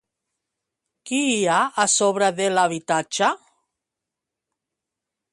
[1.09, 3.29] Qui hi ha a sobre de l'habitatge?